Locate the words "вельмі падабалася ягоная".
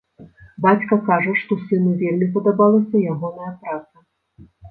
2.01-3.51